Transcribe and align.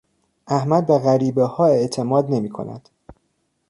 احمد 0.47 0.85
به 0.87 0.97
غریبهها 0.99 1.65
اعتماد 1.65 2.25
نمیکند. 2.29 2.89